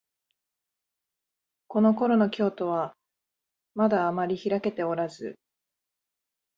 [1.67, 2.93] このころの京都は、
[3.75, 5.35] まだあまりひらけておらず、